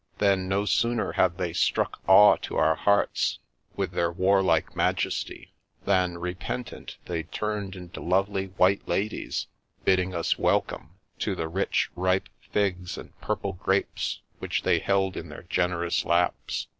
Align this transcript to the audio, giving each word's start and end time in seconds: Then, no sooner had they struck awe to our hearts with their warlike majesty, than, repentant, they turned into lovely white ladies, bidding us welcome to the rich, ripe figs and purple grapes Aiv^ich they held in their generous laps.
Then, 0.17 0.47
no 0.49 0.65
sooner 0.65 1.11
had 1.11 1.37
they 1.37 1.53
struck 1.53 1.99
awe 2.07 2.35
to 2.41 2.57
our 2.57 2.73
hearts 2.73 3.37
with 3.75 3.91
their 3.91 4.11
warlike 4.11 4.75
majesty, 4.75 5.53
than, 5.85 6.17
repentant, 6.17 6.97
they 7.05 7.21
turned 7.21 7.75
into 7.75 7.99
lovely 8.01 8.47
white 8.57 8.87
ladies, 8.87 9.45
bidding 9.85 10.15
us 10.15 10.39
welcome 10.39 10.95
to 11.19 11.35
the 11.35 11.47
rich, 11.47 11.91
ripe 11.95 12.29
figs 12.51 12.97
and 12.97 13.15
purple 13.21 13.53
grapes 13.53 14.21
Aiv^ich 14.41 14.63
they 14.63 14.79
held 14.79 15.15
in 15.15 15.29
their 15.29 15.43
generous 15.43 16.03
laps. 16.03 16.65